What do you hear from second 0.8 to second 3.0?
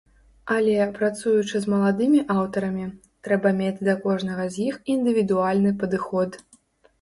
працуючы з маладымі аўтарамі,